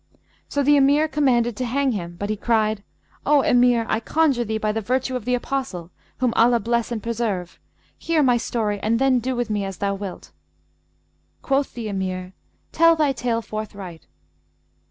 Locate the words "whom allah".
6.17-6.59